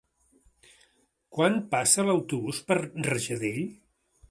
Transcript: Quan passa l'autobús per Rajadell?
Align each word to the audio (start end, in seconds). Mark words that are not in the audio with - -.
Quan 1.35 1.59
passa 1.75 2.07
l'autobús 2.09 2.65
per 2.71 2.81
Rajadell? 3.11 3.63